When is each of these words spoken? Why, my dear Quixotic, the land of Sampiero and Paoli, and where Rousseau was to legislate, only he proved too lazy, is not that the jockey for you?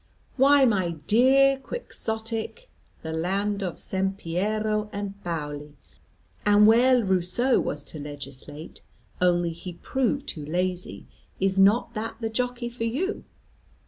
Why, 0.35 0.65
my 0.65 0.95
dear 1.05 1.59
Quixotic, 1.59 2.71
the 3.03 3.13
land 3.13 3.61
of 3.61 3.77
Sampiero 3.77 4.89
and 4.91 5.13
Paoli, 5.23 5.75
and 6.43 6.65
where 6.65 7.05
Rousseau 7.05 7.59
was 7.59 7.83
to 7.83 7.99
legislate, 7.99 8.81
only 9.21 9.51
he 9.51 9.73
proved 9.73 10.25
too 10.25 10.43
lazy, 10.43 11.05
is 11.39 11.59
not 11.59 11.93
that 11.93 12.15
the 12.19 12.29
jockey 12.29 12.67
for 12.67 12.83
you? 12.85 13.25